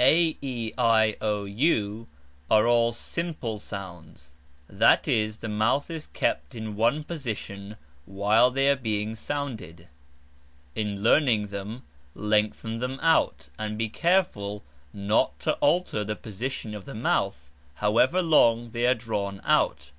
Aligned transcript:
a, 0.00 0.38
e, 0.40 0.72
i, 0.78 1.14
o, 1.20 1.44
u 1.44 2.08
are 2.50 2.66
all 2.66 2.90
simple 2.90 3.58
sounds, 3.58 4.34
that 4.66 5.06
is, 5.06 5.36
the 5.36 5.46
mouth 5.48 5.90
is 5.90 6.06
kept 6.06 6.54
in 6.54 6.74
one 6.74 7.04
position 7.04 7.76
while 8.06 8.50
they 8.50 8.66
are 8.70 8.76
being 8.76 9.14
sounded. 9.14 9.88
In 10.74 11.02
learning 11.02 11.48
them 11.48 11.82
lengthen 12.14 12.78
them 12.78 12.98
out, 13.02 13.50
and 13.58 13.76
be 13.76 13.90
careful 13.90 14.64
not 14.94 15.38
to 15.40 15.52
alter 15.56 16.02
the 16.02 16.16
position 16.16 16.74
of 16.74 16.86
the 16.86 16.94
mouth, 16.94 17.50
however 17.74 18.22
long 18.22 18.70
they 18.70 18.86
are 18.86 18.94
drawn 18.94 19.38
out. 19.44 19.90